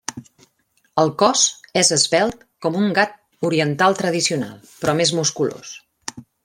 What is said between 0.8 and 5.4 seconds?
El cos és esvelt com un gat oriental tradicional, però més